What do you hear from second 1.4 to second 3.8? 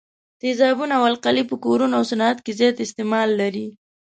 په کورونو او صنعت کې زیات استعمال لري.